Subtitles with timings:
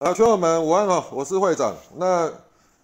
[0.00, 1.76] 啊，群友们午安哦，我是会长。
[1.96, 2.32] 那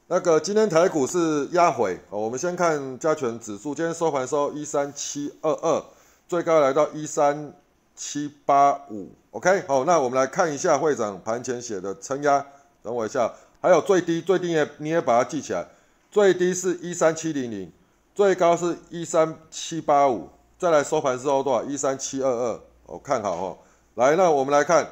[0.06, 5.82] 那个今天台股是压回哦，我们先看加权指数，今天收盘收一三七二二，
[6.28, 7.54] 最高来到一三
[7.94, 12.44] 七八五，OK，好，那我们来看一下会长盘前写的撑压，
[12.82, 15.66] 等我一下，还有最低最低也你也把它记起来，
[16.10, 17.72] 最低是一三七零零，
[18.14, 21.64] 最高是一三七八五，再来收盘之后多少？
[21.64, 23.58] 一三七二二，哦，看好哦，
[23.94, 24.86] 来，那我们来看。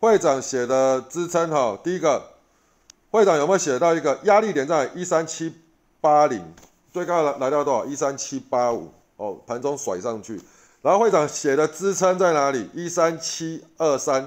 [0.00, 2.22] 会长写的支撑哈，第一个，
[3.10, 5.54] 会长有没有写到一个压力点在一三七
[6.00, 6.42] 八零，
[6.90, 7.84] 最高来来到多少？
[7.84, 10.40] 一三七八五哦，盘中甩上去。
[10.80, 12.70] 然后会长写的支撑在哪里？
[12.72, 14.22] 一三七二三，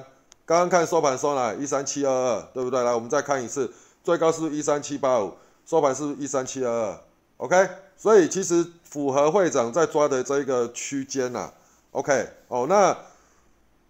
[0.45, 1.51] 刚刚看收盘收哪？
[1.55, 2.83] 一三七二二，对不对？
[2.83, 5.33] 来，我们再看一次，最高是不是一三七八五？
[5.65, 6.99] 收盘是不是一三七二二
[7.37, 7.67] ？OK，
[7.97, 11.51] 所以其实符合会长在抓的这一个区间呐。
[11.89, 12.95] OK，哦，那。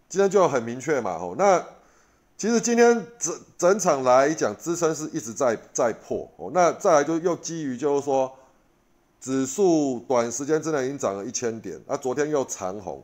[0.09, 1.65] 今天就很明确嘛，吼，那
[2.37, 8.31] 其实今天整整场来讲，支撑是一直在在破，哦，那再来就又基于就是说，
[9.21, 13.01] 指数短时间之内已经涨了一千点，那昨天又长红，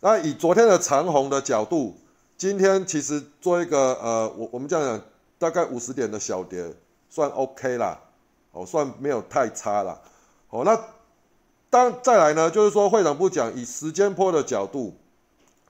[0.00, 1.94] 那以昨天的长红的角度，
[2.36, 5.06] 今天其实做一个呃，我我们这样讲，
[5.38, 6.74] 大概五十点的小跌
[7.08, 7.98] 算 OK 啦，
[8.50, 9.98] 哦，算没有太差啦，
[10.50, 10.78] 哦，那
[11.70, 14.94] 当再来呢，就是说会长不讲以时间波的角度。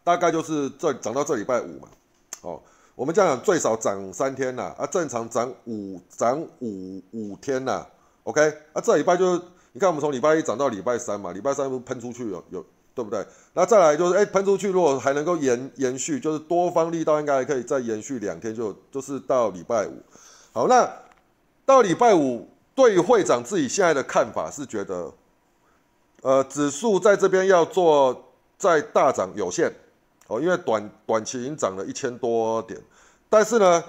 [0.04, 1.88] 大概就是这涨到这礼拜五嘛，
[2.40, 2.60] 哦，
[2.94, 7.86] 我们这样讲最少涨三天呐，啊，正常涨五涨五五天呐
[8.24, 8.40] ，OK，
[8.72, 13.26] 啊，这礼拜就是你看我们从礼拜一涨到礼拜三嘛，礼拜三不喷出去有有对不对？
[13.54, 19.94] 那再来就是哎喷出去，如果还能够延延续，就是多方力道应该还可以再延续两天，就就是到礼拜五。
[20.52, 20.86] 好，那
[21.64, 25.10] 到礼拜五，对于会长自己现在的看法是觉得，
[26.20, 28.26] 呃，指数在这边要做
[28.58, 29.72] 再大涨有限。
[30.32, 32.80] 哦，因为短短期已经涨了一千多点，
[33.28, 33.84] 但是呢，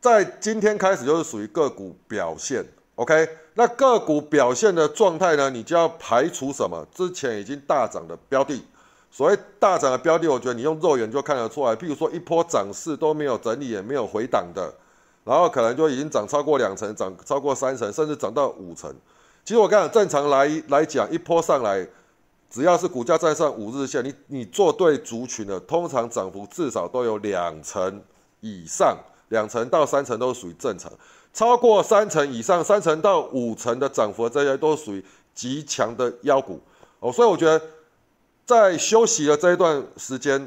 [0.00, 3.28] 在今天开始就是属于个股表现，OK？
[3.52, 6.86] 那个股表现的状态呢，你就要排除什么？
[6.94, 8.58] 之前已经大涨的标的，
[9.10, 11.76] 所谓大涨的标的，我觉得你用肉眼就看得出来。
[11.76, 14.72] 譬如说一波涨势都没有整理，也没有回档的，
[15.22, 18.90] 然后可能就已经涨超过两成，涨超过三成，甚至涨到五成。
[19.44, 21.86] 其实我讲正常来来讲，一波上来。
[22.52, 28.02] 只要是股价站上五日线，你你做对族群的，通常涨幅至少都有两成
[28.40, 28.94] 以上，
[29.30, 30.92] 两成到三成都属于正常，
[31.32, 35.02] 超过三成以上，三成到五成的涨幅，这些都属于
[35.34, 36.60] 极强的妖股
[37.00, 37.10] 哦。
[37.10, 37.58] 所以我觉得，
[38.44, 40.46] 在休息的这一段时间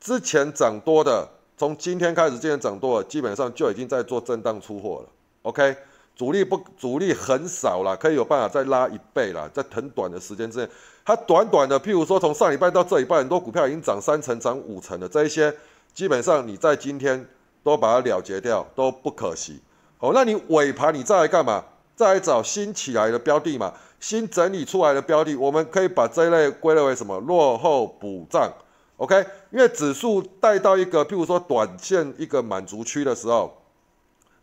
[0.00, 5.08] 之前涨多的，从今天开始今天涨多的，基本上就已经在做震荡出货了。
[5.42, 5.76] OK。
[6.14, 10.68] 主力不，主力很少了，可以有办法再拉一倍了，在很短的时间之内，
[11.04, 15.54] 它短短的，譬如说从上礼拜到这礼拜，很多股票已经涨三成、涨五成了，这一些
[15.92, 17.26] 基本上你在今天
[17.62, 19.60] 都把它了结掉都不可惜。
[19.98, 21.64] 好，那你尾盘你再来干嘛？
[21.94, 27.18] 再来找新起来的标的嘛，新整理出来的标的，我们可以把这一类归类为什么？
[27.20, 28.52] 落后补涨
[28.96, 29.24] ，OK？
[29.50, 33.56] 因为指数带到一个譬如说短线一个满足区的时候，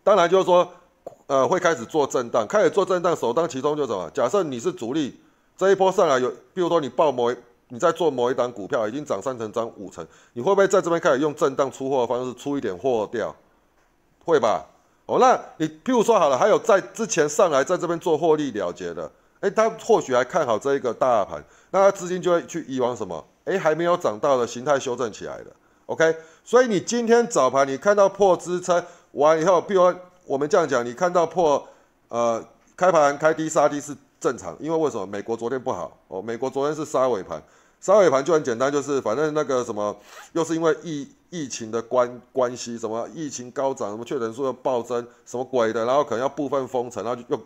[0.03, 0.67] 当然就是说。
[1.25, 4.09] 呃，会开始做震荡，开始做震荡，首当其冲就什么？
[4.11, 5.19] 假设你是主力，
[5.59, 7.35] 这一波上来有，比如说你报某一，
[7.67, 13.35] 你在做某一档股票，已经涨三成、涨五成，你会不会在这边开始用震荡出货的方式出一点货掉？
[14.23, 14.65] 会吧？
[15.05, 19.11] 哦，那你譬如说好了，还有在之前上来在这边做获利了结的，
[19.41, 23.21] 哎，他或许还看好这一个大盘，那他资金就会去移往什么？
[23.43, 25.51] 哎，还没有涨到的形态修正起来的
[25.87, 26.15] ，OK？
[26.45, 28.81] 所以你今天早盘你看到破支撑
[29.11, 29.93] 完以后，比如。
[30.25, 31.67] 我们这样讲，你看到破，
[32.09, 32.45] 呃，
[32.77, 35.05] 开盘开低杀低是正常，因为为什么？
[35.05, 37.41] 美国昨天不好哦，美国昨天是杀尾盘，
[37.79, 39.95] 杀尾盘就很简单，就是反正那个什么，
[40.33, 47.39] 又是因为疫疫情的关关系，什么疫情高涨，什么确诊数又暴增，什么鬼的，然后可能要部分封城，然后就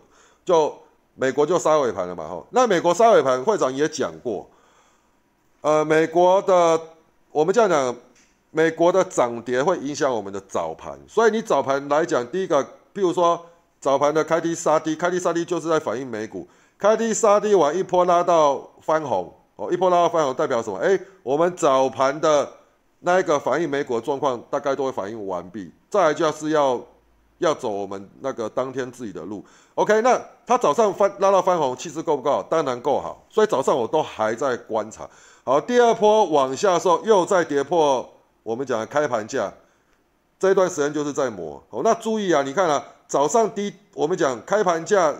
[0.44, 0.78] 就
[1.14, 2.44] 美国就杀尾盘了嘛，哈。
[2.50, 4.48] 那美国杀尾盘，会长也讲过，
[5.60, 6.80] 呃，美国的
[7.30, 7.96] 我们这样讲。
[8.56, 12.62] 美国的涨跌会影响我们的早盘，所以你早盘来讲，第一个，
[12.94, 13.44] 譬如说
[13.80, 16.46] 早盘的开低杀低，开低杀低就是在反映美股
[16.84, 20.76] 开低杀低完一波拉到翻红，哦，一波拉到翻红代表什么？
[20.80, 22.46] 哎，我们早盘的
[23.00, 26.78] 那一个反映美股的状况大概都会反映完毕，再来就是要
[27.38, 29.42] 要走我们那个当天自己的路。
[29.76, 32.44] OK，那它早上翻拉到翻红，气势够不够？
[32.50, 35.08] 当然够好，所以早上我都还在观察。
[35.42, 38.06] 好，第二波往下的时候又再跌破。
[38.42, 39.50] 我们讲开盘价，
[40.38, 41.80] 这一段时间就是在磨哦。
[41.82, 45.14] 那注意啊，你看啊，早上低，我们讲开盘价，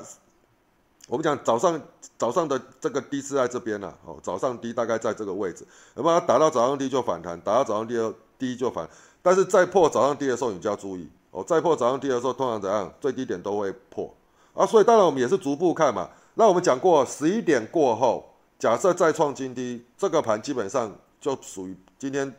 [1.09, 1.81] 我们讲早上
[2.17, 4.19] 早上的这个低是在这边了哦。
[4.23, 7.95] 早上低大概在这个位置，那么它打到早上低就反弹，打到早上低
[8.39, 8.89] 低就反，
[9.21, 12.93] 但是再破早上低的时候，你就要注意哦，再破早上低的时候，通常怎样？
[13.01, 14.15] 最低点都会破
[14.55, 16.09] 啊，所以当然我们也是逐步看嘛。
[16.35, 20.91] 那我们讲过，十一点过后，假设再创新低，这个盘基本上
[21.21, 22.35] 就属于今天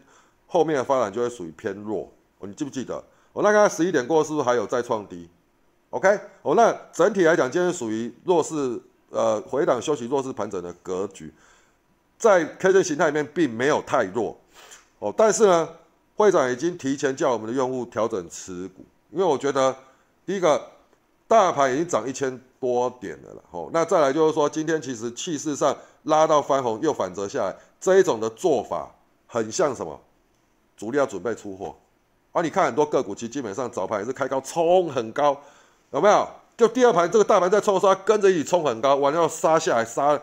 [0.47, 2.11] 后面的发展就会属于偏弱。
[2.39, 3.03] 哦，你记不记得？
[3.31, 5.29] 我那个十一点过是不是还有再创低
[5.95, 11.33] ？OK，哦，那整体来讲，今天属于弱势，呃，回档休息弱势盘整的格局，
[12.17, 14.37] 在 K 线形态里面并没有太弱。
[14.99, 15.69] 哦，但是呢？
[16.17, 19.75] 会长已经提前叫我们的用户调整持股，因为我觉得
[20.25, 20.65] 第一个
[21.27, 28.89] 大盘已经涨一千多点了了，哦，那再来就是说今天其实气势上拉到翻红又反折下来，这一种的做法
[29.27, 29.99] 很像什么？
[30.77, 31.75] 主力要准备出货，
[32.31, 35.37] 而你看很多个股其实基本上早盘也是开高冲很高，
[35.91, 36.27] 有没有？
[36.57, 40.19] 就第二盘这个大盘在冲的时候，跟着一起冲很高，完了要杀下来杀。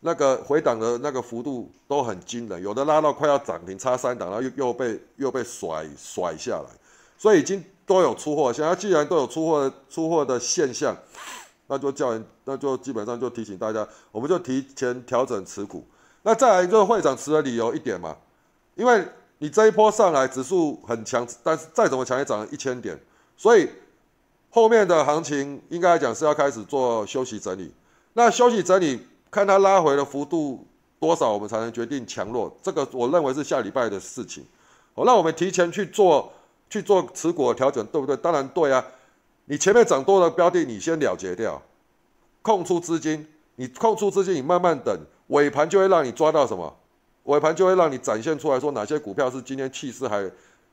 [0.00, 6.66] 那个回档的那个幅度都很惊人，有的拉到快要涨停，差三档，然后又又被又被甩甩下来，
[7.16, 8.52] 所以已经都有出货。
[8.52, 10.94] 现在既然都有出货出货的现象，
[11.66, 15.84] 那就叫人，那就基本上就提醒大家，我们就提前调整持股。
[16.22, 18.14] 那再来就是会长持的理由一点嘛，
[18.74, 19.02] 因为
[19.38, 22.96] 你这一波上来指数很强，但是再怎么强也涨了一千点，
[23.36, 23.68] 所以
[24.56, 27.70] 后面的行情应该来讲是要开始做休息整理。
[28.14, 28.98] 那休息整理。
[29.28, 30.64] 看它拉回的幅度
[30.98, 32.50] 多少，我们才能决定强弱。
[32.62, 34.42] 这个我认为是下礼拜的事情。
[34.94, 36.32] 哦，那我们提前去做
[36.70, 38.16] 去做持股调整，对不对？
[38.16, 38.82] 当然对啊。
[39.44, 41.60] 你前面涨多的标的，你先了结掉，
[42.40, 43.26] 空出资金。
[43.56, 46.74] 你空出资金，你慢慢等，尾盘就会让你抓到什么？
[47.24, 50.30] 尾盘就会让你展现出来说哪些股票是今天气势还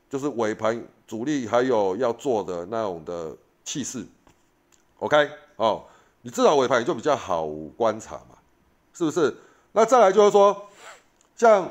[0.08, 4.06] 就是尾盘主力还有要做的那种的气势。
[4.98, 5.84] OK，哦，
[6.22, 7.46] 你至少尾盘就比较好
[7.76, 8.36] 观察嘛。
[8.96, 9.34] 是不是？
[9.72, 10.56] 那再来就是说，
[11.34, 11.68] 像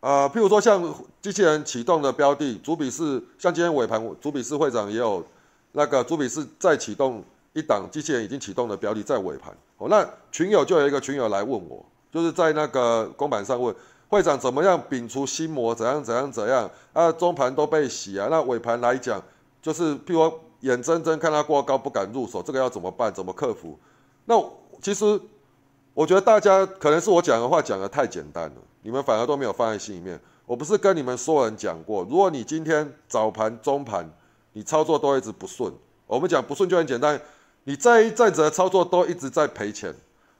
[0.00, 0.92] 呃，譬如说像
[1.22, 5.24] 机器人启动的标的，主笔是像今天尾盘，主笔是会长也有
[5.70, 9.56] 那个主笔是再启动一档机器人已经启动的标的在尾盘。
[9.78, 13.72] 哦，那群友就有一个群友来问我，就是在那个公板上问
[14.08, 17.12] 会长怎么样摒除心魔，怎样怎样怎样啊？
[17.12, 19.22] 中盘都被洗啊，那尾盘来讲，
[19.62, 20.32] 就是譬如
[20.64, 23.12] 眼睁睁看它过高不敢入手，这个要怎么办？
[23.14, 23.78] 怎么克服？
[24.24, 24.34] 那
[24.82, 25.20] 其实。
[25.96, 30.18] 我觉得大家可能是我讲的话讲的太简单了，你们反而都没有放在心里面。
[30.44, 34.04] 我不是跟你们所有人讲过，如果你今天早盘、中盘
[34.54, 35.72] 你操作都一直不顺，
[36.08, 37.20] 我们讲不顺就很简单，
[37.62, 39.94] 你这一阵子的操作都一直在赔钱，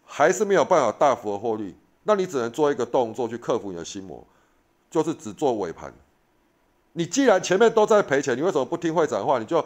[0.05, 4.27] 还是没有办法大幅的获利，那你只能做一个动作去克服你的心魔，
[4.91, 5.95] 就是只做尾盘。
[6.95, 9.39] 你既然前面都在赔钱，你为什么不听会长的话？
[9.39, 9.65] 你就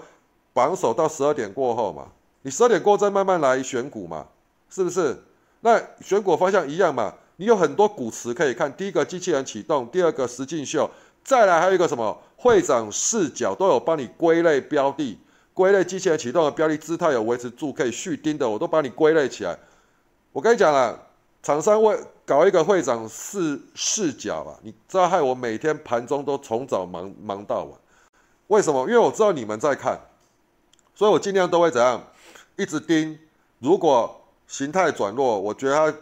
[0.52, 2.08] 榜首到十二点过后嘛，
[2.42, 4.26] 你十二点过再慢慢来选股嘛，
[4.70, 5.16] 是不是？
[5.60, 7.14] 那选股方向一样嘛？
[7.36, 8.72] 你有很多股池可以看。
[8.76, 10.90] 第一个机器人启动，第二个实境秀，
[11.22, 15.18] 再来还有一个什么会长视角都有帮你归类标的，
[15.54, 19.56] 归类机器人启动的标的姿态有维持住可以续盯的，我都帮你归类起来。
[20.32, 21.00] 我跟你讲了，
[21.42, 27.72] 厂商为搞一个会长视视角啊，你知道害我每天盘中都从早忙忙到晚。
[28.48, 28.80] 为什么？
[28.88, 29.98] 因为我知道你们在看，
[30.98, 32.02] 所以我尽量都会怎样，
[32.56, 33.16] 一直盯。
[33.60, 35.96] 如果形态转弱，我觉得它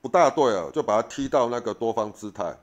[0.00, 2.58] 不大对了，就把它踢到那个多方姿态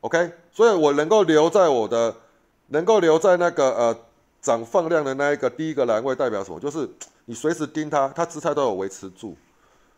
[0.00, 2.16] ，OK，所以我能够留在我的，
[2.66, 3.96] 能够留在那个呃
[4.42, 6.58] 涨放量的那一个第一个栏位，代表什么？
[6.58, 6.90] 就是
[7.26, 9.36] 你随时盯它，它姿态都有维持住。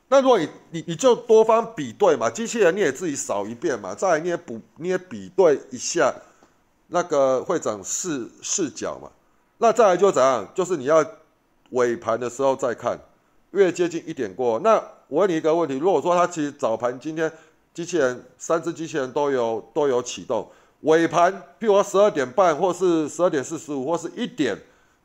[0.09, 6.15] 那如果你你你就多方比对嘛，机器人你也自己扫一遍嘛，再来你也补你也比对一下
[6.89, 9.11] 那个会长视视角嘛，
[9.59, 10.47] 那再来就怎样？
[10.55, 11.05] 就是你要
[11.71, 12.99] 尾盘的时候再看。
[13.53, 14.75] 越接近一点过，那
[15.09, 17.31] 我问你一个问题：如果说它其实早盘今天
[17.73, 20.47] 机器人三只机器人都有都有启动，
[20.83, 24.59] 尾盘譬如说十二点半或是十二点四十五或是一点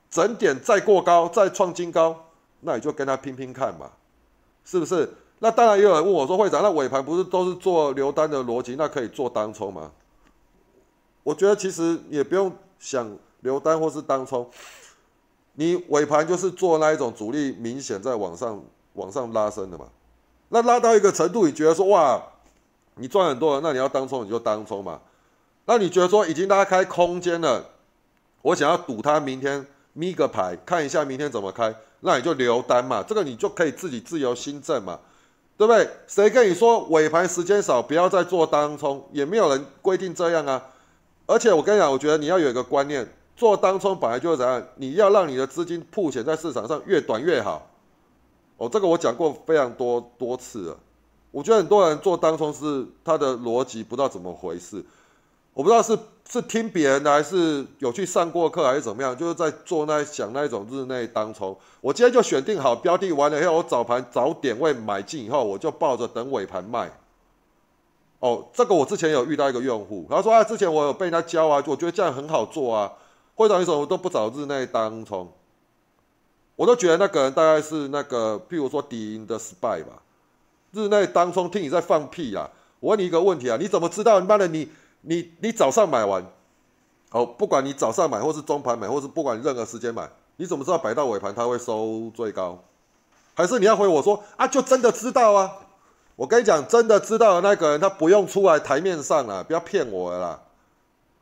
[0.09, 2.25] 整点再过高再创新高，
[2.61, 3.89] 那你就跟他拼拼看嘛，
[4.65, 5.09] 是不是？
[5.39, 9.89] 那当然也有人问我说会长，那尾盘不是都是做留单的逻辑，那可以做当冲吗？
[11.23, 13.09] 我觉得其实也不用想
[13.41, 14.49] 留单或是当冲。
[15.53, 19.85] 你尾盘就是做那一种主力明显在往上往上拉升的嘛，
[20.47, 22.21] 那拉到一个程度，你觉得说哇，
[22.95, 25.01] 你赚很多了，那你要当冲你就当冲嘛。
[25.65, 27.65] 那你觉得说已经拉开空间了，
[28.41, 34.99] 我想要赌它明天咪个牌，看一下明天怎么开，那你就留单嘛，这个你就可以自己自由新政嘛，
[35.57, 35.89] 对不对？
[36.07, 40.63] 谁跟你说尾盘时间少不要再做当冲，也没有人规定这样啊。
[41.25, 43.05] 而且我跟你讲，我觉得你要有一个观念。
[43.35, 47.67] 做当冲本来就是怎样，你要让你的资金铺钱在市场上越短越好。
[48.57, 50.77] 哦，这个我讲过非常多多次了。
[51.31, 54.83] 我觉得很多人做当冲是他的逻辑不知道怎么回事。
[55.53, 55.97] 我不知道是
[56.29, 61.57] 是听别人的还是有去上过课还是怎么样，就是在做那想那一种日内当冲。
[61.81, 66.91] 我今天就选定好标的，完了以后我早盘早点位买进以后，我就抱着等尾盘卖。
[68.19, 72.91] 哦，这个我之前有遇到一个用户，他说啊，之前我有被人家教啊，我觉得这样很好做啊。
[73.41, 75.31] 会长，你什么都不找日内当冲？
[76.55, 80.01] 我都觉得那个人大概是那个，譬如说底音的 spy 吧。
[80.71, 82.49] 日内当冲听你在放屁啊！
[82.79, 84.21] 我问你一个问题啊，你怎么知道？
[84.21, 84.71] 妈的，你
[85.01, 86.25] 你你早上买完，
[87.11, 92.63] 哦，不管你早上买或是中盘买，或是不管任何时间买，你怎么知道摆到尾盘它会收最高？
[93.33, 95.51] 还是你要回我说啊，就真的知道啊？
[96.15, 100.39] 我跟你讲，真的知道的那个人，他不用出来台面上了，不要骗我啦，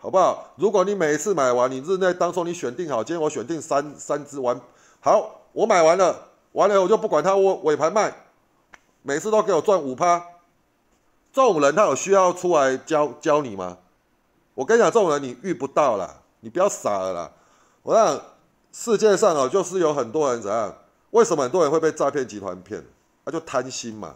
[0.01, 0.53] 好不好？
[0.55, 4.59] 如果你每一次买完，你日内当中你选定好，今天我选定三三只完，
[5.01, 8.15] 好，我买完了，完了我就不管他，我尾盘卖，
[9.01, 10.23] 每次都给我赚五趴，
[11.33, 13.77] 这种人他有需要出来教教你吗？
[14.55, 17.31] 我跟你讲，这种人你遇不到啦，你不要傻了啦。
[17.83, 18.21] 我想
[18.71, 20.73] 世界上哦，就是有很多人怎样？
[21.11, 22.81] 为什么很多人会被诈骗集团骗？
[23.25, 24.15] 他就贪心嘛。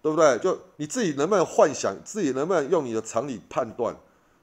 [0.00, 0.38] 对不对？
[0.38, 3.92] 就你自己能不能幻想，自己能不能用你的常理判断？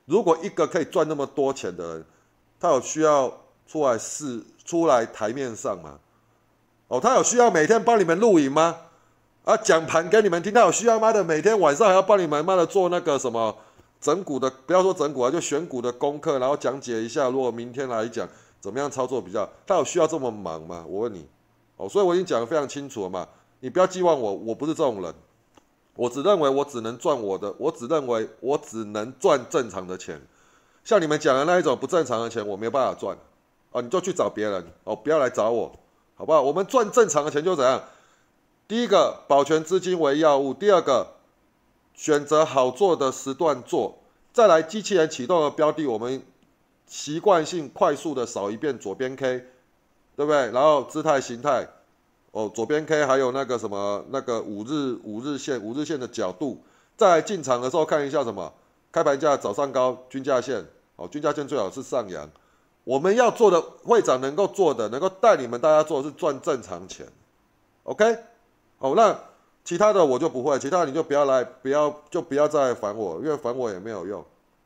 [0.06, 2.06] 如果一个可以赚那么多钱的人，
[2.60, 3.32] 他有需要
[3.68, 6.00] 出来试出来台面上吗？
[6.88, 8.78] 哦，他有需要每天帮你们录影吗？
[9.44, 11.12] 啊，讲盘给你们听，他有需要吗？
[11.12, 13.56] 的每天晚上还要帮你们妈的做那个什么
[14.00, 17.30] 整股的，不要说整股啊，就选股的功课，然后讲解一下。
[17.30, 18.28] 如果明天来讲
[18.60, 20.86] 怎么样操作比较，他有需要这么忙吗？
[20.88, 21.28] 我问你，
[21.78, 23.28] 哦，所以我已经讲得非常清楚了嘛，
[23.60, 25.14] 你不要寄望我，我不是这种人。
[25.96, 30.22] 我只认为我只能赚我的，我只认为我只能赚正常的钱，
[30.84, 33.18] 像你们讲的那一种不正常的钱，我没有办法赚，
[33.72, 35.72] 哦，你就去找别人，哦，不要来找我，
[36.16, 36.42] 好不好？
[36.42, 37.82] 我们赚正常的钱就怎样？
[38.68, 41.14] 第一个，保全资金为要务；第二个，
[41.94, 44.00] 选择好做的时段做；
[44.34, 46.22] 再来，机器人启动的标的，我们
[46.88, 49.46] 习惯性快速的扫一遍左边 K，
[50.18, 50.52] 对不对？
[50.52, 51.70] 然后姿态形态。
[52.36, 56.62] 哦，左边 K 还有那个什么那个五日五日线五日线的角度，
[56.98, 58.52] 在进场的时候看一下什么
[58.92, 60.66] 开盘价早上高均价线，
[60.98, 62.30] 哦均价线最好是上扬。
[62.84, 67.08] 我们要做的会长能够做的，能够带你们大家做的是赚正常钱
[67.84, 68.18] ，OK？
[68.80, 69.18] 好，那
[69.64, 74.22] 其他的我就不会，其他你就不要来，不要就不要再烦我，因为烦我也没有用，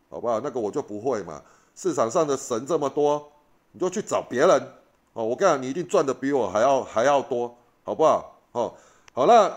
[0.09, 0.39] 好不好？
[0.39, 1.39] 那个我就不会嘛。
[1.75, 3.31] 市场上的神这么多，
[3.73, 4.59] 你就去找别人，
[5.13, 7.55] 哦，我跟你讲，你一定赚的比我还要还要多。
[7.89, 8.39] 好不好？
[8.51, 8.72] 哦，
[9.13, 9.51] 好那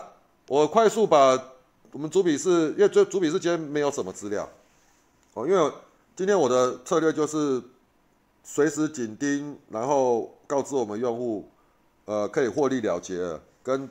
[0.49, 1.39] 我快速把
[1.91, 4.49] 我们主笔是，因为这主笔是今天没有什么资料，
[5.35, 5.73] 哦，因为
[6.17, 7.62] 今天我的策略就是
[8.43, 11.47] 随时紧盯，然后告知我们用户，
[12.07, 13.87] 呃，可以获利了结，跟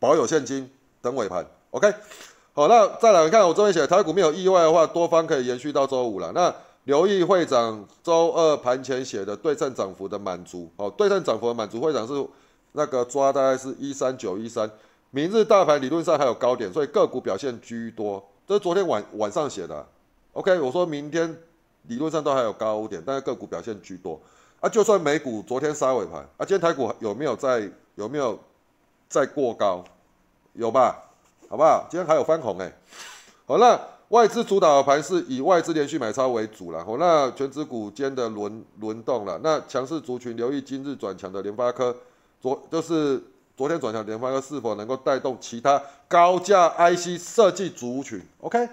[0.00, 0.70] 保有现金
[1.02, 1.46] 等尾盘。
[1.72, 1.92] OK，
[2.54, 6.32] 好，那再来看我这边写，台股没有意外的话，多方可以延续到周五了。
[6.32, 12.26] 那留意会长周二盘前写的对称涨幅的满足，哦，对称涨幅的满足，会长是。
[12.72, 14.70] 那个抓大概是一三九一三，
[15.10, 18.22] 明日大盘理论上还有高点，所以个股表现居多。
[18.46, 19.86] 这是昨天晚晚上写的。
[20.32, 21.36] OK，我说明天
[21.82, 24.20] 理论上都还有高点，但是个股表现居多。
[24.60, 28.38] 啊，就算美股昨天杀尾盘，啊，今天台股有没有在有没有
[29.08, 29.84] 在过高？
[30.54, 31.02] 有吧？
[31.48, 31.86] 好不好？
[31.90, 32.72] 今天还有翻红哎。
[33.46, 36.84] 好，那外资主导的盘是以外资连续买超为主了。
[36.84, 39.38] 好，那全指股间的轮轮动了。
[39.42, 41.94] 那强势族群留意今日转强的联发科。
[42.42, 43.22] 昨就是
[43.56, 48.68] 昨天转向联发科是否能够带动其他高价 IC 设计族群？OK，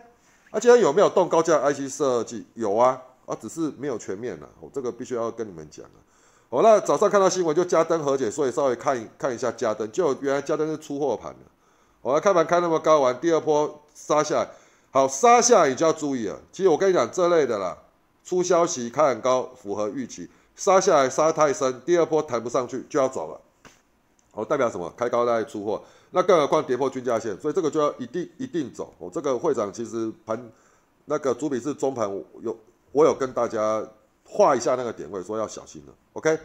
[0.52, 2.48] 那今天有没有动高价 IC 设计？
[2.56, 4.50] 有啊，啊只是没有全面了。
[4.60, 6.02] 我这个必须要跟你们讲啊。
[6.50, 11.40] 好，那早上看到新闻就加灯和解，所以稍微看看一下加灯，就原来加灯是出货盘的。
[12.02, 14.50] 我来开盘开那么高，完第二波杀下来，
[14.90, 16.40] 好杀下你就要注意了。
[16.52, 17.78] 其实我跟你讲这类的啦，
[18.24, 23.40] 出消息开很高，符合预期，杀下来杀太深，第二波抬不上去就要走了。
[24.31, 24.91] 哦，代表什么？
[24.95, 25.81] 开高在出货，
[26.12, 28.93] 那更何况跌破均价线，所以这个就要一定一定走。
[29.00, 30.51] 哦，这个会长其实盘
[31.05, 32.07] 那个主笔是中盘
[32.41, 32.55] 有
[32.91, 33.83] 我有跟大家
[34.24, 35.91] 画一下那个点位，说要小心的。
[36.13, 36.38] OK，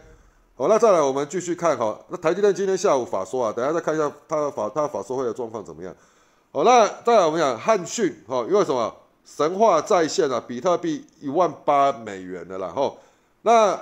[0.55, 1.99] 好，那再来我们继续看哈。
[2.09, 5.95] 那台积电今天下午法说啊，等下再看一下它的法它的法说会的状况怎么样。
[6.51, 10.43] 好，那再来我们讲汉讯哈，因为什么神话再现啊？
[10.45, 12.97] 比特币一万八美元的啦，吼，
[13.43, 13.79] 那。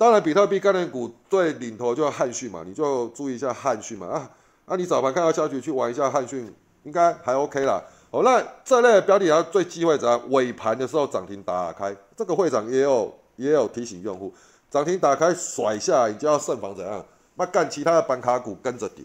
[0.00, 4.30] 当然，比特币概念股最领头就是汉讯嘛，你就注意一下汉讯嘛啊。
[4.64, 6.50] 那你早盘看到消息去玩一下汉讯，
[6.84, 7.82] 应该还 OK 啦。
[8.10, 10.18] 哦，那这类的标的它最忌讳怎样？
[10.30, 14.32] 尾盘的时候涨停打开，这个会长也有也有提醒用户，
[14.70, 17.04] 涨停打开甩下来，你就要慎防怎样？
[17.34, 19.04] 那干其他的板卡股跟着跌，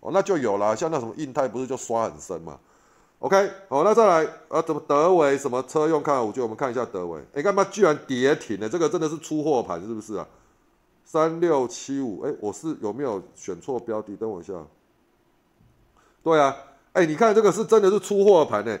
[0.00, 0.74] 哦，那就有了。
[0.74, 2.58] 像那什么印泰不是就刷很深嘛？
[3.22, 6.40] OK，好，那再来啊，怎么德维什么车用看好五 G？
[6.40, 8.68] 我们看一下德维，哎，干嘛居然跌停了？
[8.68, 10.26] 这个真的是出货盘是不是啊？
[11.04, 14.16] 三六七五，哎，我是有没有选错标的？
[14.16, 14.52] 等我一下。
[16.24, 16.56] 对啊，
[16.94, 18.76] 哎，你看这个是真的是出货盘呢。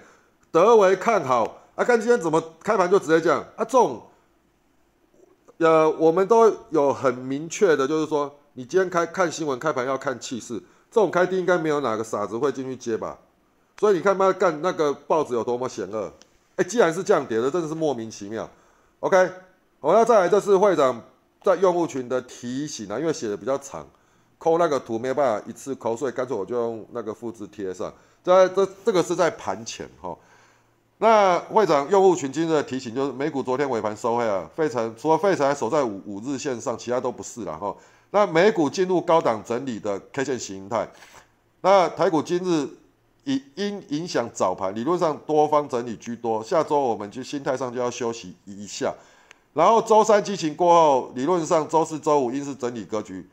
[0.50, 4.02] 德维看好啊，看今天怎么开盘就直接这样啊，这种，
[5.58, 10.58] 呃，我们都有很明确的，就是说，你今天开看新闻开盘要看气势，
[10.90, 13.16] 这种开低应该没有哪个傻子会进去接吧。
[13.82, 16.12] 所以你看，妈干那个报纸有多么险恶？
[16.54, 18.48] 哎，既然是降跌的，真的是莫名其妙。
[19.00, 19.28] OK，
[19.80, 21.02] 好，那再来，这是会长
[21.42, 23.84] 在用户群的提醒啊，因为写的比较长，
[24.38, 27.92] 抠那个图没办法一次抠，所以干脆我就用那个复制贴上。
[28.22, 30.16] 这这这个是在盘前哈。
[30.98, 37.74] 那会长用户群今日的提醒就是，美股昨天尾盘收黑啊，费城除了费城还守在五五日线上，其他都不是了哈。
[38.12, 40.88] 那美股进入高档整理的 K 线形态，
[41.62, 42.68] 那台股今日。
[43.24, 46.42] 以因影响早盘，理论上多方整理居多。
[46.42, 48.92] 下周我们就心态上就要休息一下，
[49.54, 53.28] 然后周三激情过后，理论上周四周五应是整理格局，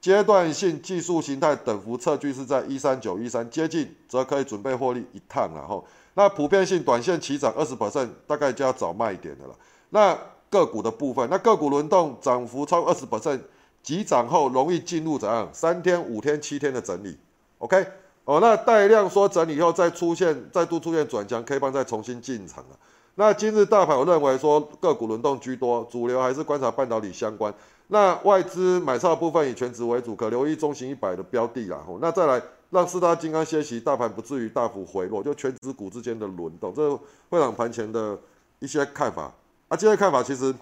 [0.00, 5.82] 阶段性技术形态等幅测距是在一三九一三接近，则可以准备获利一趟了哈。
[6.14, 9.54] 那普遍性短线起涨二十 percent，大概就要早卖点的了。
[9.90, 10.16] 那
[10.48, 13.40] 个股的部分，那个股轮动涨幅超二十 percent，
[13.82, 17.18] 急涨后容易进入怎样三天、五天、七天的整理
[17.58, 17.84] ？OK。
[18.24, 22.78] 哦，那带量说整理以后再出现，再度出现转强，K 棒再重新进场了。
[23.16, 27.52] 那今日大盘我认为说个股轮动居多，主流还是观察半导体相关。
[27.88, 31.78] 那外资买超部分以全值为主，可留意中型一百的标的啦。
[32.00, 38.18] 那再来让四大金刚歇息，大盘不至于大幅回落，就全值股之间的轮动，这会场盘前的
[38.58, 39.30] 一些看法。
[39.68, 40.52] 啊，今天看法其实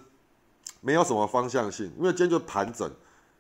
[0.81, 2.91] 没有什么方向性，因为今天就盘整。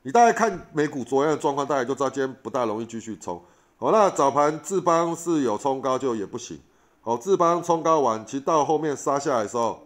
[0.02, 3.42] 你大概看美股昨天的状况，大概就知道今天不大容易继续冲。
[3.82, 6.56] 好，那早盘智邦是有冲高就也不行。
[7.00, 9.82] 好，智邦冲高完，其实到后面杀下来的时候，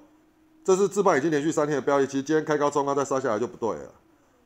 [0.63, 3.91] 这是智邦已经连续三天的标的，其实今天开高冲高再杀下来就不对了。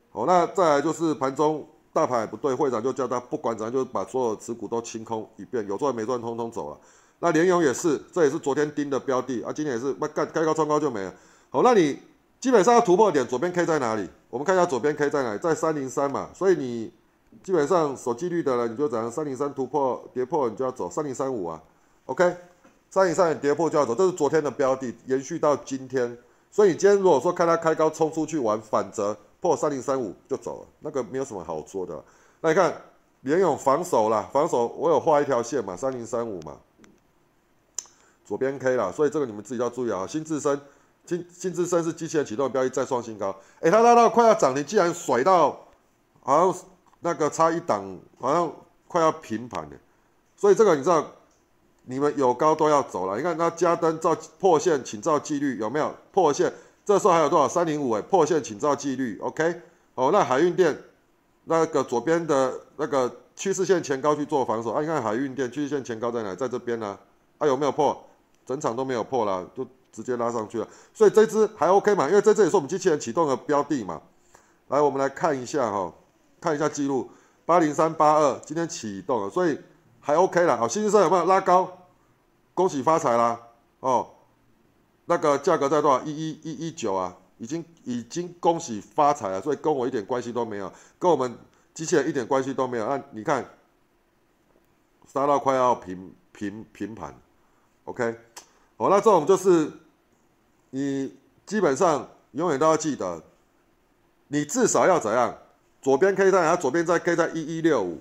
[0.09, 6.77] 好，那再来就是盘中大盘也不对，会长就叫他不管怎样就把所有持股都清空一遍，有赚没赚通通走了。
[7.19, 11.13] 那联勇也是，这也是昨天盯的标的啊，今天也是，那干开高冲高就没了。
[11.49, 11.99] 好，那你
[12.39, 14.07] 基本上要突破点，左边 K 在哪里？
[14.29, 16.89] 我们看一下左边 K 在哪里，在三零三嘛，所以你。
[17.43, 21.59] 基本上守纪律的人，你就讲三零三突破跌破，你就要走三零三五啊。
[22.05, 22.35] OK，
[22.89, 26.15] 三零三跌破就要走，这是昨天的标的，延续到今天。
[26.51, 32.03] 所以你今天如果说看它开高冲出去玩反折破三零三五就走了，那个没有什么好说的。
[32.41, 32.79] 那你看
[33.21, 36.57] 联勇防守啦，防守我有画一条线嘛，三零三五嘛，
[38.25, 40.05] 左边 K 啦，所以这个你们自己要注意啊。
[40.05, 40.59] 新智深，
[41.05, 45.65] 新新智深是机器人启动标的再创新高，哎，它拉到快要涨停，竟然甩到
[46.19, 46.53] 好。
[47.01, 48.51] 那个差一档，好像
[48.87, 49.71] 快要平盘了，
[50.37, 51.05] 所以这个你知道，
[51.85, 53.17] 你们有高都要走了。
[53.17, 56.53] 你看那加灯照破线，请照纪律有没有破线？
[56.85, 57.47] 这时候还有多少？
[57.47, 59.19] 三零五哎，破线请照纪律。
[59.19, 59.61] OK，
[59.95, 60.77] 哦，那海运店
[61.45, 64.71] 那个左边的那个趋势线前高去做防守。
[64.71, 66.35] 啊，你看海运店趋势线前高在哪？
[66.35, 66.97] 在这边呢。
[67.37, 67.99] 啊，有没有破？
[68.45, 70.67] 整场都没有破了，就直接拉上去了。
[70.93, 72.07] 所以这只还 OK 嘛？
[72.07, 74.01] 因为在这里是我们机器人启动的标的嘛。
[74.67, 75.91] 来，我们来看一下哈。
[76.41, 77.09] 看一下记录，
[77.45, 79.57] 八零三八二今天启动了，所以
[79.99, 80.57] 还 OK 了。
[80.57, 81.77] 好，新生有没有拉高？
[82.53, 83.39] 恭喜发财啦！
[83.79, 84.09] 哦，
[85.05, 86.01] 那个价格在多少？
[86.03, 91.37] 一一一一九啊，已经已经恭喜发财了，所以跟我一点关系都没有，跟我们
[91.73, 92.85] 机器人一点关系都没有。
[92.87, 93.47] 那你看，
[95.07, 97.15] 杀到快要平平平盘
[97.85, 98.19] ，OK。
[98.77, 99.71] 好，那这种就是
[100.71, 103.21] 你基本上永远都要记得，
[104.27, 105.37] 你至少要怎样？
[105.81, 107.99] 左边 K 在，它左边在 K 在一一六五。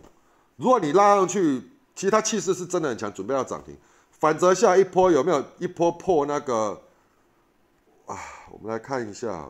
[0.56, 1.62] 如果你拉上去，
[1.94, 3.74] 其实它气势是真的很强，准备要涨停。
[4.10, 6.78] 反折下一波有没有一波破那个？
[8.04, 8.18] 啊，
[8.50, 9.48] 我们来看一下，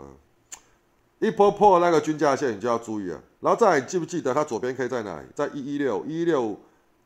[1.18, 3.20] 一波破那个均价线，你就要注意了。
[3.40, 5.26] 然后再来，记不记得它左边 K 在哪里？
[5.34, 6.56] 在一一六一一六，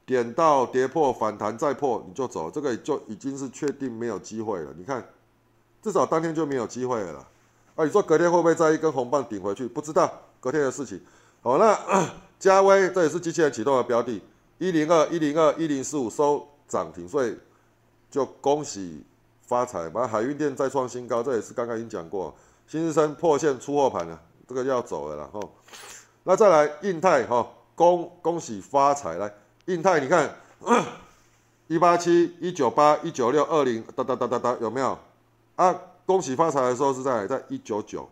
[0.05, 4.75] 点到跌破反弹再破你就走，这个就已经是确定没有机会了。
[4.77, 5.03] 你看，
[5.81, 7.27] 至少当天就没有机会了。
[7.77, 9.67] 啊，你说隔天会不会再一根红棒顶回去？
[9.67, 10.13] 不知道。
[10.45, 11.01] 隔天的事情，
[11.41, 11.75] 好，那
[12.39, 14.21] 嘉威这也是机器人启动的标的，
[14.59, 17.35] 一零二一零二一零四五收涨停，所以
[18.11, 19.03] 就恭喜
[19.47, 19.89] 发财。
[19.89, 22.35] 把海运店再创新高，这也是刚刚已经讲过，
[22.67, 25.31] 新日升破线出货盘了，这个要走了啦。
[25.33, 25.51] 吼。
[26.25, 29.33] 那再来印泰哈，恭恭喜发财，来
[29.65, 30.37] 印泰你看
[31.69, 34.99] 一八七一九八一九六二零哒哒哒哒哒有没有
[35.57, 35.75] 啊？
[36.05, 38.07] 恭喜发财的时候是在在一九九，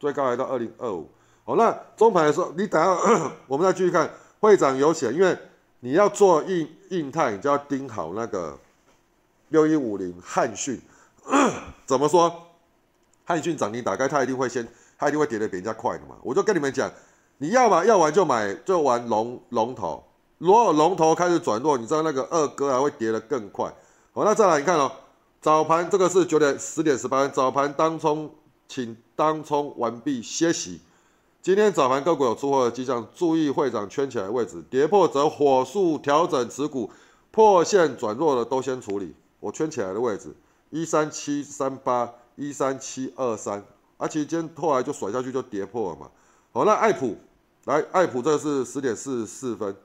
[0.00, 1.08] 最高来到二零二五。
[1.46, 2.90] 好，那中盘的时候，你等下
[3.46, 5.38] 我们再继续看会长有写，因为
[5.78, 8.58] 你要做印印泰，你就要盯好那个
[9.50, 10.80] 六一五零汉讯，
[11.86, 12.48] 怎么说？
[13.24, 14.66] 汉讯涨停打开，它一定会先，
[14.98, 16.16] 它一定会跌得比人家快的嘛。
[16.20, 16.90] 我就跟你们讲，
[17.38, 20.02] 你要嘛要玩就买，就玩龙龙头。
[20.38, 23.72] 如果龙头开始转弱，你知道那个二哥还会跌得更快。
[24.12, 24.90] 好，那再来你看哦，
[25.40, 28.28] 早盘这个是九点十点十八分，早盘当冲，
[28.66, 30.80] 请当冲完毕歇息。
[31.46, 36.90] 今天早盘个股有出货的迹象，注意会长圈起来位置，跌破则火速调整持股，
[37.30, 39.14] 破线转弱的都先处理。
[39.38, 40.34] 我圈起来的位置
[40.70, 43.64] 一三七三八一三七二三，
[43.96, 46.10] 而且今天后来就甩下去就跌破了嘛。
[46.52, 47.16] 好，那艾普
[47.66, 49.76] 来，艾普这是十点四十四分，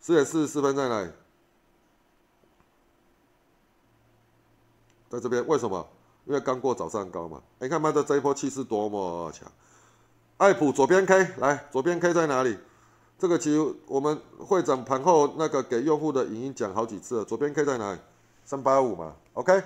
[0.00, 1.10] 十点四十四分在哪里？
[5.08, 5.84] 在这边，为什么？
[6.26, 7.42] 因为刚过早上高嘛。
[7.58, 9.50] 你看它的这一波气势多么强。
[10.40, 12.56] 爱普左边 K 来，左边 K 在哪里？
[13.18, 17.24] 这个其实我们会长盘后那个给用户的影音讲好几次了。
[17.26, 17.98] 左边 K 在哪里？
[18.46, 19.62] 三八五嘛，OK，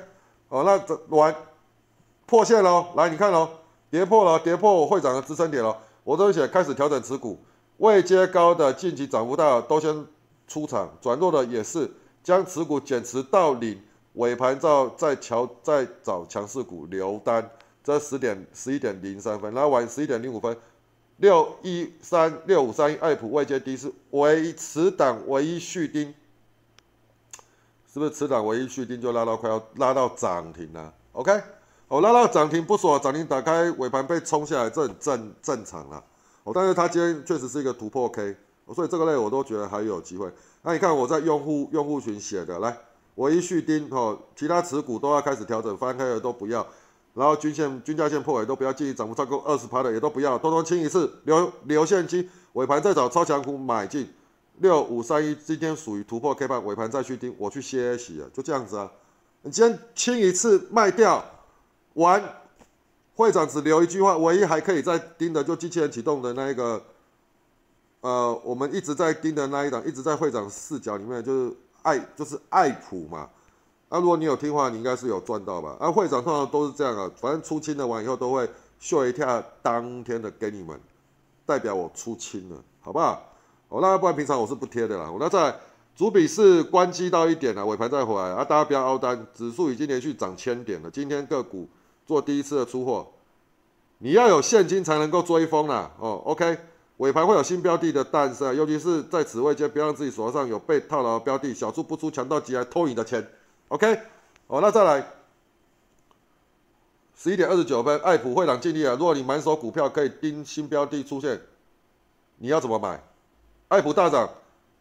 [0.49, 1.33] 好，那这完
[2.27, 3.49] 破线喽，来你看喽，
[3.89, 7.39] 跌破了，跌破我会长的支撑点了，我都写开始调整持股，
[7.77, 10.05] 未接高的近期涨幅大都先
[10.49, 11.89] 出场，转弱的也是
[12.25, 13.81] 将持股减持到零，
[14.15, 17.49] 尾盘照再调再找强势股留单，
[17.85, 20.57] 这十点十一点零三分，然后晚十一点零五分，
[21.19, 26.13] 六一三六五三一爱普未接低是唯此档唯一续丁。
[27.93, 31.41] 是不是持档唯一续订就拉到快要拉到涨停了？OK，
[31.87, 36.03] 哦，拉到涨停不说，涨停打开尾盘被冲下来，这很正正常了。
[36.43, 38.37] 哦，但是它今天确实是一个突破 K，
[38.75, 40.29] 所以这个类我都觉得还有机会。
[40.63, 42.77] 那你看我在用户用户群写的，来
[43.15, 46.67] 唯一续订哦，其他持股都要开始调整，翻开的都不要，
[47.15, 54.13] 然后均线均价线破也都不要，进涨幅超过二十趴的也都不要，通通清一次，留留现金，尾盘再找超强股买进。
[54.59, 58.91] 六五三一今天属于突破 K 盘，尾盘再去盯，我去歇息了，就这样子啊。
[59.43, 61.25] 你今天清一次卖掉
[61.95, 62.23] 完，
[63.17, 66.83] 会长只留一句话，唯一还可以再盯的就机器人启动的那一个，
[68.01, 73.29] 呃，我们一直在盯的那一档，一直在会长视角里面，就是爱就是爱普嘛。
[73.95, 75.77] 啊，如果你有听话，你应该是有赚到吧？
[75.79, 78.49] 啊，会长通常都是这样啊，反正出清了完以后都会
[78.81, 80.77] 秀一下当天的给你们，
[81.47, 83.23] 代表我出清了，好不好？
[83.69, 85.09] 哦，那不然平常我是不贴的啦。
[85.09, 85.55] 我那在
[85.95, 89.25] 主笔是关机到一点了，尾盘再回来啊，大家不要凹单。
[89.33, 91.69] 指数已经连续涨千点了，今天个股
[92.05, 93.07] 做第一次的出货，
[93.99, 95.89] 你要有现金才能够追风啦。
[96.01, 96.59] 哦，OK，
[96.97, 103.25] 尾盘会有新标的的诞生，尤其是在此位阶，不要让自己手上有被套牢的标的，小出不出，强盗急来偷你的钱。
[103.75, 104.01] OK，
[104.47, 105.05] 哦，那再来
[107.17, 108.95] 十一点二十九分，爱普会长尽力了。
[108.95, 111.41] 如果你满手股票可以盯新标的出现，
[112.39, 113.03] 你要怎么买？
[113.67, 114.31] 爱普大涨，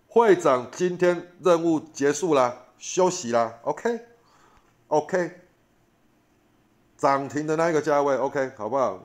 [0.08, 5.42] 会长今天任务结束啦，休息啦，OK，OK，
[6.96, 9.00] 涨停的那一个价位，OK，好不好？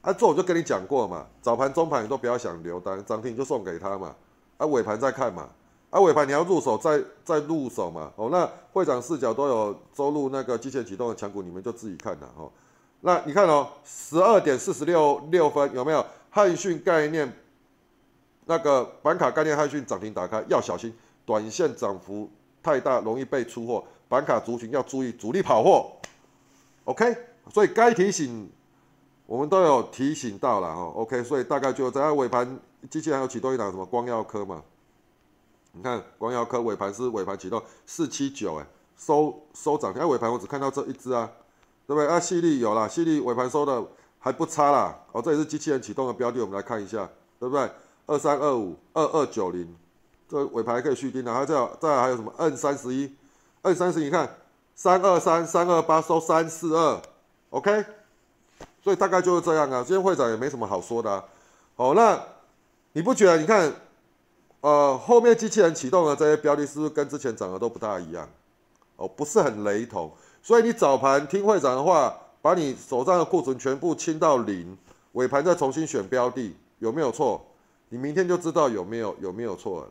[0.00, 4.16] 啊，这我就跟你讲过嘛，早盘、中盘你都不要想留单，涨停就送给他嘛，
[4.56, 5.50] 啊，尾盘再看嘛，
[5.90, 12.50] 啊，尾盘你要入手再再入手嘛，哦，那会长视角都有收入那个机械启动的强股，你们就自己看了哦。
[13.00, 17.32] 那你看哦，十二点四十六六分有没有汉讯概念？
[18.44, 20.92] 那个板卡概念汉讯涨停打开要小心，
[21.26, 22.28] 短线涨幅
[22.62, 25.90] 太大容易被出货，板卡族群要注意主力跑货。
[26.84, 27.16] OK，
[27.52, 28.50] 所以该提醒
[29.26, 30.82] 我们都有提醒到了哈。
[30.96, 32.58] OK，所以大概就在尾盘，
[32.90, 34.62] 机器人有启动一档什么光耀科嘛？
[35.78, 41.30] 你看光耀科尾盘是尾盘启动四七九哎，收收涨停，尾盘我只看到这一只啊，
[41.86, 42.08] 对不对？
[42.08, 43.80] 啊，细粒有了，细粒尾盘收的
[44.18, 44.98] 还不差啦。
[45.12, 47.70] 哦，这也是机器人启动的标的，我们来看一下，对不对？
[48.06, 49.72] 二三二五二二九零，
[50.28, 53.14] 这尾牌可以续订的，还再再来还有什么 N 三十一
[53.62, 54.28] ，N 三十一，你看
[54.74, 57.00] 三二三三二八收三四二
[57.50, 57.84] ，OK，
[58.82, 59.84] 所以大概就是这样啊。
[59.86, 61.24] 今天会长也没什么好说的啊。
[61.76, 62.20] 哦，那
[62.94, 63.38] 你不觉得？
[63.38, 63.72] 你看，
[64.60, 68.28] 呃，后面机器人启动的这些标的，是不是跟之前涨的都不大一样？
[68.96, 70.10] 哦，不是很雷同。
[70.42, 74.76] 所以你早盘听会长的话，把你手上的库存全部清到零，
[75.12, 77.44] 尾盘再重新选标的，有没有错？
[77.90, 79.88] 你明天就知道有没有有没有错了。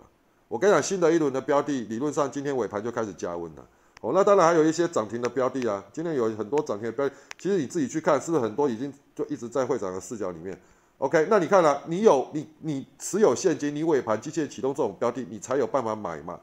[0.48, 3.66] 我跟你讲，新的一轮的标的，理论上今天尾盘就开始加温了。
[4.02, 5.84] 哦，那当然还有一些涨停的标的啊。
[5.92, 10.60] 今天有很多涨停的标，其实你自己去看，是不是很多已经就一直在会长的视角里面
[10.98, 16.40] ？OK，那你看了，你有你你持有现金，你尾盘机械启动这种标的，你才有办法买嘛。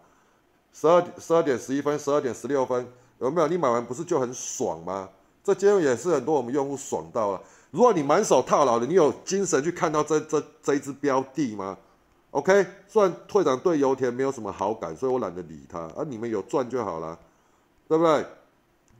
[0.73, 2.87] 十二十二点十一分，十二点十六分，
[3.19, 3.49] 有没有？
[3.49, 5.09] 你买完不是就很爽吗？
[5.43, 7.41] 这今天也是很多我们用户爽到了。
[7.71, 11.77] 如果你满手套牢的，你有精神去看到这这这一只标的吗
[12.31, 15.89] ？OK，虽然会长对油田没有什么好感，所以我懒得理他。
[15.97, 17.19] 而你们有赚就好了，
[17.87, 18.23] 对不对？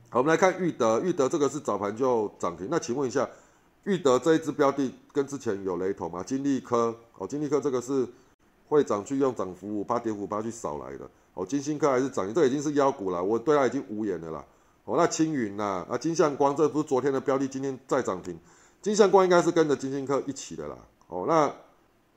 [0.09, 2.67] 好，我们来看裕德，裕德这个是早盘就涨停。
[2.69, 3.27] 那请问一下，
[3.85, 6.21] 裕德这一支标的跟之前有雷同吗？
[6.23, 8.07] 金利科，哦，金利科这个是
[8.67, 11.09] 会长去用涨幅五八点五八去扫来的。
[11.35, 14.45] 哦，金星科还是涨停，这已经是妖股了，我对它已经无言了啦。
[14.85, 18.39] 哦，那青云呐，啊，金相光，这不是昨天的标的，今天再涨停。
[18.81, 20.77] 金相光应该是跟着金星科一起的啦。
[21.07, 21.53] 哦，那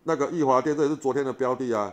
[0.04, 1.92] 那个易华电，这也是昨天的标的啊。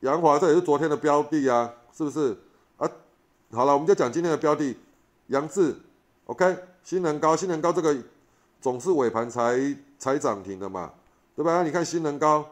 [0.00, 2.36] 阳华这也是昨天的标的啊，是不是？
[2.76, 2.88] 啊，
[3.50, 4.76] 好了，我们就讲今天的标的，
[5.28, 5.74] 杨志
[6.26, 7.96] ，OK，新能高，新能高这个
[8.62, 10.90] 总是尾盘才才涨停的嘛，
[11.36, 11.62] 对吧？
[11.62, 12.46] 你看新能高，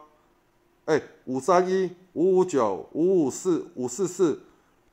[0.85, 4.39] 哎，五三一、五五九、五五四、五四四。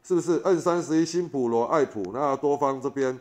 [0.04, 3.20] 是不是 N 三十一新普罗爱普那多方这边，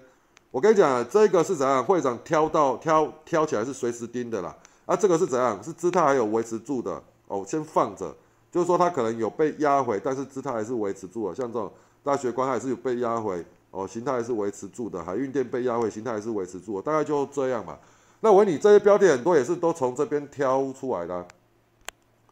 [0.53, 1.85] 我跟你讲，这个是怎样？
[1.85, 4.55] 会长挑到挑挑起来是随时盯的啦。
[4.85, 5.61] 啊，这个是怎样？
[5.61, 8.15] 是姿态还有维持住的哦，先放着，
[8.53, 11.35] 就是说它可能有被压回，但是姿态还是维持住了。
[11.35, 11.69] 像这种
[12.05, 15.03] 大学观还是有被压回哦，形态还是维持住的。
[15.03, 17.79] 海运店被压回，形态还是维持住，大概就这样嘛。
[18.21, 21.27] 那我问你，这些标的很多也是都从这边挑出来的，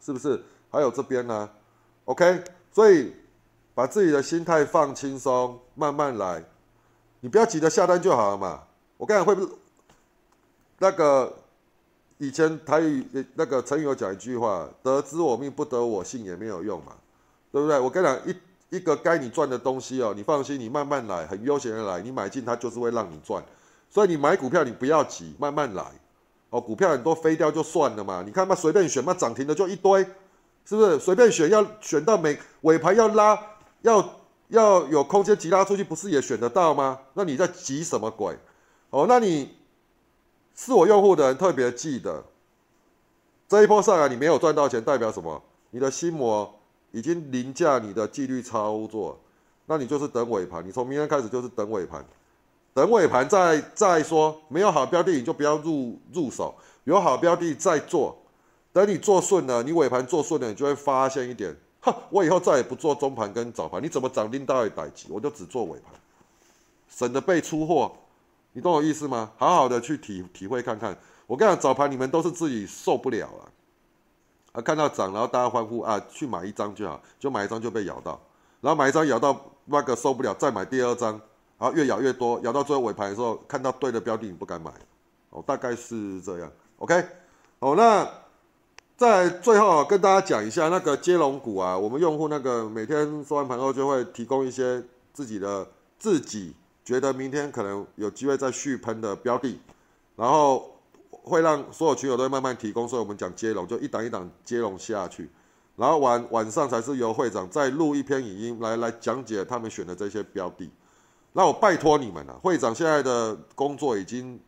[0.01, 0.41] 是不是？
[0.71, 1.49] 还有这边呢
[2.05, 3.13] ？OK，所以。
[3.75, 6.41] 把自己的心态放轻松，慢慢来，
[7.19, 8.63] 你不要急着下单就好了嘛。
[8.95, 9.49] 我刚才会不是
[10.77, 11.35] 那个
[12.17, 16.93] 以前台语那个成语有讲一句话：“得知我命，不得我幸，也没有用嘛，
[17.51, 18.33] 对不对？”我跟你讲，一
[18.69, 23.43] 一个该你赚的东西哦，你放心，你慢慢来，很悠闲的来，你买进它就是会让你赚。
[23.89, 25.83] 所以你买股票你不要急，慢慢来。
[26.49, 30.03] 哦，股票很多飞掉就算了嘛，你看嘛，随便选嘛，涨停的就一堆，
[30.65, 30.99] 是不是？
[30.99, 33.39] 随便选要选到每尾盘要拉。
[33.81, 37.01] 要要有空间急拉出去，不是也选得到吗？
[37.13, 38.35] 那你在急什么鬼？
[38.89, 39.55] 哦，那你
[40.55, 42.23] 是我用户的人特别记得，
[43.47, 45.43] 这一波上来你没有赚到钱，代表什么？
[45.69, 46.54] 你的心魔
[46.95, 49.19] 已经凌驾你的纪律操作，
[49.65, 50.65] 那你就是等尾盘。
[50.65, 52.05] 你从明天开始就是等尾盘，
[52.73, 54.33] 等尾盘再再说。
[54.47, 56.55] 没有好标的你就不要入入手，
[56.85, 58.17] 有好标的再做。
[58.71, 61.53] 等你做顺了，你尾盘做顺了，你就会发现一点。
[62.09, 65.91] 我以后再也不做中盘跟早盘，你怎么涨拎到一百级，我就只做尾盘，
[66.89, 67.91] 省得被出货，
[68.53, 69.33] 你懂我意思吗？
[69.37, 70.97] 好好的去体体会看看。
[71.27, 73.51] 我跟你讲，早盘你们都是自己受不了了，啊，
[74.55, 78.19] 啊看到涨，然后大家欢呼啊，去买一张就好，就买一张就被咬到，
[78.61, 81.11] 然后买一张咬到那个受不了，再买第二张，
[81.57, 84.71] 然后越咬越多，咬到最后尾盘的时候，看到对的标的你不敢买，
[85.29, 87.05] 哦，大概是这样，OK，
[87.59, 88.07] 好，那。
[88.97, 95.67] 在最后跟大家讲一下那个接龙股啊，我们用户那个每天收完盘后就会提供一些自己的
[95.99, 99.59] 自己觉得明天可能有机会再续喷的标的，
[100.15, 100.74] 然后
[101.25, 105.29] 会让所有群友都会慢慢提供，所以我们讲接龙就一档一档接龙下去，
[105.75, 110.69] 然后晚晚上才是由会长再录一篇语音来来讲解他们选的这些标的。
[111.33, 114.39] 那我拜托你们了，会长现在的工作已经，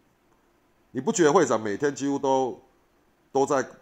[0.91, 2.61] 你不觉得会长每天几乎都
[3.31, 3.65] 都在？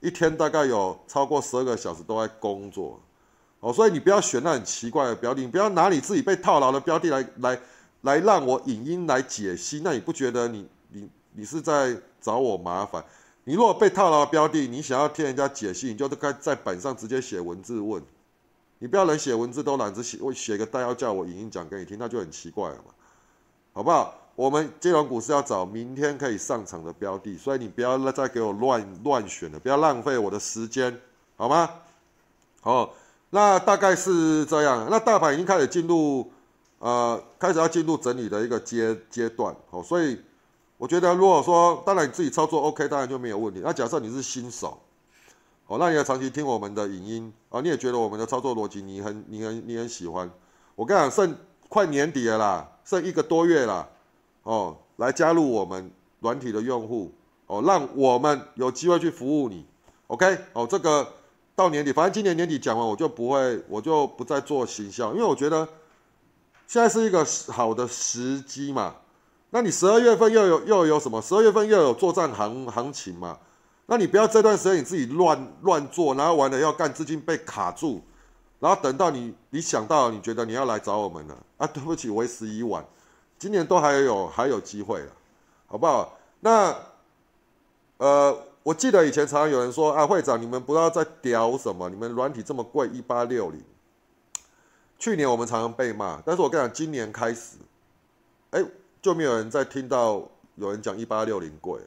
[0.00, 3.00] 一天大概有超过十二个小时都在工作，
[3.60, 7.60] 哦，所以你不要选那很奇怪的标的，你不要拿你自己被套牢的标的来来
[8.02, 13.04] 来让我影音来解析，那你不觉得你你你是在找我麻烦？
[13.44, 18.02] 你如果被套牢标的，你想要听人家解析，你就该在板上直接写文字问，
[18.78, 22.94] 你不要连写文字都懒得写，我写个代要叫我影音讲给你听，那就很奇怪了嘛，
[23.72, 24.14] 好不好？
[24.36, 31.00] 我们金融股是要找明天可以上场的标的，所以你不要再给我乱乱选了，不要浪费我的时间，
[31.36, 31.70] 好吗？
[32.60, 32.94] 好，
[33.30, 34.88] 那大概是这样。
[34.90, 36.32] 那大盘已经开始进入，
[36.78, 39.54] 呃，开始要进入整理的一个阶阶段。
[39.70, 40.20] 好，所以
[40.84, 43.62] 我觉得，如果说当然你自己操作 OK，当然就没有问题。
[43.64, 44.78] 那假设你是新手，
[45.66, 50.30] 哦，那你要长期听我们的影音啊，你也觉得我们的操作逻辑你很你很你很喜欢。
[50.74, 51.34] 我跟你讲，剩
[51.70, 53.88] 快年底了啦，剩一个多月了。
[54.42, 57.10] 哦，来加入我们软体的用户
[57.46, 59.64] 哦，让我们有机会去服务你
[60.08, 60.36] ，OK？
[60.52, 61.14] 哦，这个
[61.56, 65.66] 到年底，反正今年年底讲完，我就不会，我就不再做行销，因为我觉得
[66.66, 68.96] 现在是一个好的时机嘛。
[69.54, 71.22] 那你十二月份又有又有什么？
[71.22, 73.38] 十二月份又有作战行行情嘛？
[73.86, 78.02] 那你不要这段时间你自己乱乱做，然后完了要干资金被卡住，
[78.58, 81.66] 然后等到你你想到你觉得你要来找我们了啊？
[81.68, 82.84] 对不起，为时已晚。
[83.38, 85.12] 今年都还有还有机会了，
[85.68, 86.18] 好不好？
[86.40, 86.76] 那
[87.98, 91.88] 呃，我记得以前常常有人说啊，会长你们不知道在屌什么？
[91.88, 93.62] 你们软体这么贵，一八六零。
[94.98, 97.56] 去年我们常常被骂，但是我跟你讲，今年开始，
[98.50, 98.64] 哎，
[99.04, 101.86] 就没有人再听到有人讲一八六零贵了。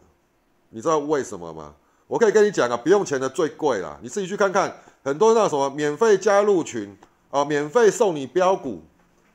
[0.69, 1.73] 你知道为什么吗？
[2.05, 4.71] 我可以跟你讲啊，不用钱的最贵啦，你自己去看看，
[5.03, 6.95] 很多那什么免费加入群
[7.31, 8.83] 啊，免费送你标股，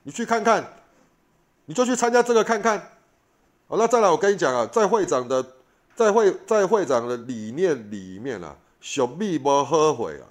[0.04, 0.74] 你去看看。
[1.64, 2.78] 你就去参加这个看看。
[3.66, 5.44] 好，那再来我跟你讲啊，在会长的
[5.96, 10.30] 在会在会长的理念里面啊，熊蜜不喝悔啊。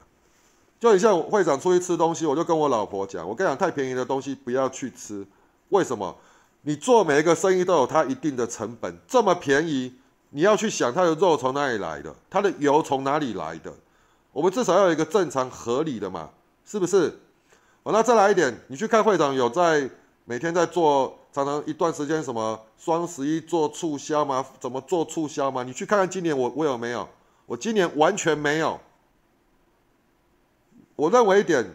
[0.79, 5.27] 就很像会长出去吃东西，我就跟我老婆讲，我跟你讲，太便宜的东西不要去吃。
[5.67, 6.15] 为什么？
[6.63, 9.93] 你做每一个生意都有它一定的成本，这么便宜，
[10.29, 13.73] 你要去想它的肉从哪里来的，它的油从哪里来的，
[14.31, 16.29] 我们至少要有一个正常合理的嘛，
[16.65, 17.19] 是不是？
[17.83, 19.89] 哦，那再来一点，你去看会长有在
[20.25, 24.45] 每天在做，常常一段时间什么双十一做促销吗？
[24.59, 25.63] 怎么做促销吗？
[25.63, 27.09] 你去看看今年我我有没有？
[27.47, 28.79] 我今年完全没有。
[30.95, 31.65] 我认为一点，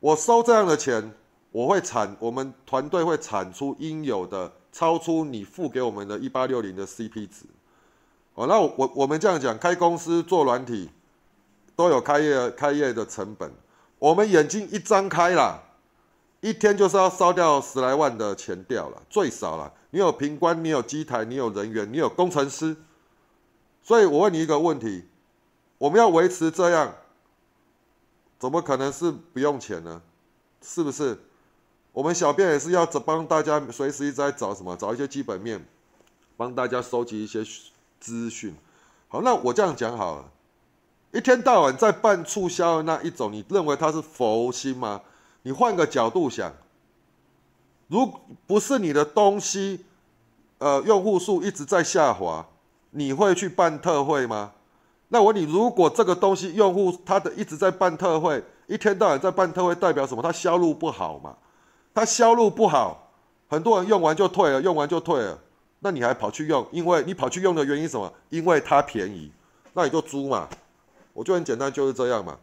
[0.00, 1.14] 我收这样的钱。
[1.54, 7.46] 我会产，我们团队会产出应有的，超出你付给我们的一八六零的 CP 值。
[8.34, 10.90] 哦，那我我们这样讲，开公司做软体
[11.76, 13.48] 都有开业开业的成本。
[14.00, 15.62] 我们眼睛一张开啦，
[16.40, 19.72] 一天就是要烧掉十来万的钱掉了，最少了。
[19.90, 22.76] 你有平关，你有机台，你有人员，你有工程师。
[23.80, 25.04] 所以我问你一个问题：
[25.78, 26.92] 我们要维持这样，
[28.40, 30.02] 怎么可能是不用钱呢？
[30.60, 31.16] 是不是？
[31.94, 35.64] 我们小编也是要帮大家随时在找什么，找一些基本面，
[36.36, 37.44] 帮大家收集一些
[38.00, 38.52] 资讯。
[39.06, 40.24] 好，那我这样讲好了，
[41.12, 45.02] 一天到晚在办促销的那一种，你认为他是佛心吗？
[45.42, 46.52] 你换个角度想，
[47.86, 48.12] 如
[48.44, 49.84] 不是你的东西，
[50.58, 52.44] 呃，用户数一直在下滑，
[52.90, 54.50] 你会去办特惠吗？
[55.10, 60.20] 那我问你，如果这个东西用户他的一直在办特惠，一天到晚在办特惠，代表什么？
[60.20, 61.36] 他销路不好嘛？
[61.94, 63.12] 它销路不好，
[63.48, 65.38] 很多人用完就退了，用完就退了。
[65.78, 66.66] 那你还跑去用？
[66.72, 68.12] 因为你跑去用的原因什么？
[68.30, 69.30] 因为它便宜，
[69.74, 70.48] 那你就租嘛。
[71.12, 72.36] 我就很简单，就是这样嘛。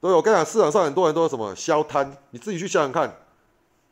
[0.00, 3.16] 对，我跟你讲，市场上很多人都是什么消摊，你自己去想想看，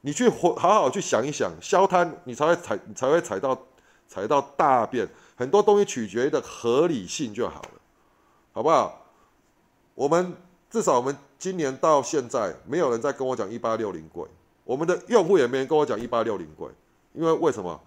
[0.02, 3.59] 你去好好去想一想，消摊你才会踩，你才会踩到
[4.07, 5.09] 踩到大便。
[5.37, 7.81] 很多东西取决于的合理性就好了，
[8.52, 9.07] 好不好？
[9.94, 10.37] 我们
[10.68, 14.28] 至少我们今年到现在，没有人再跟我讲一八六零贵。
[14.64, 16.68] 我们的用户也没人跟我讲一八六零贵，
[17.14, 17.81] 因为为什么？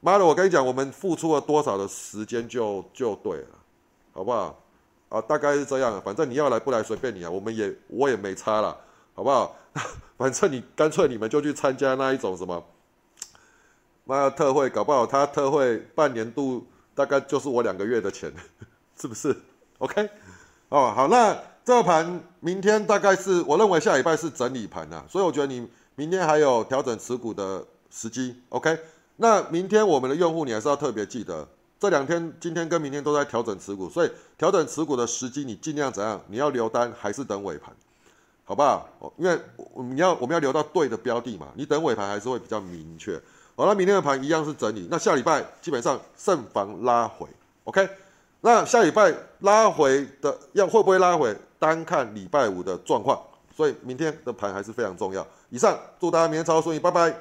[0.00, 3.48] 妈的，我跟你讲，我们付出了多少的时间就就对了，
[4.12, 4.60] 好不好？
[5.08, 8.76] 啊，大概是这样，反正你要来不来随便你啊，我们也我也没差了，
[9.14, 9.56] 好不好？
[10.18, 12.62] 反正你干脆你们就去参加那一种什么，
[14.04, 18.30] 妈的特惠，搞不好他特惠半年度大概就是我两个月的钱，
[19.00, 19.34] 是不是
[19.78, 20.10] ？OK？
[20.68, 25.66] 哦，好，那这盘明天大概是我认为下礼拜是整理盘呐，所以我觉得你。
[25.96, 28.76] 明天还有调整持股的时机，OK？
[29.16, 31.46] 那明天我们的用户你还是要特别记得，
[31.78, 36.20] 这两天今天跟明天都在调整持股，所以调整持股的时机你尽量怎样？
[36.26, 37.72] 你要留单还是等尾盘？
[38.44, 38.88] 好不好？
[39.16, 39.38] 因为
[39.76, 43.20] 你要我们要留到对的标的嘛，你等尾盘还是会比较明确。
[43.54, 47.28] 好了，明天的盘一样是整理，那下礼拜基本上慎防拉回
[47.62, 47.88] ，OK？
[48.40, 51.34] 那下礼拜拉回的要会不会拉回？
[51.60, 53.16] 单看礼拜五的状况。
[53.56, 55.24] 所以明天的盘还是非常重要。
[55.54, 57.14] 以上，祝大家明天操作顺利，拜拜。